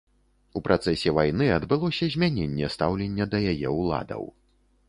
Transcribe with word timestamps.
У 0.59 0.61
працэсе 0.67 1.13
вайны 1.17 1.49
адбылося 1.57 2.09
змяненне 2.15 2.73
стаўлення 2.77 3.31
да 3.35 3.45
яе 3.55 3.69
ўладаў. 3.79 4.23